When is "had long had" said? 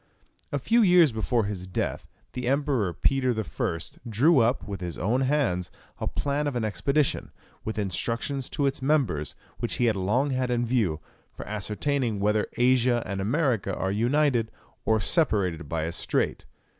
9.85-10.49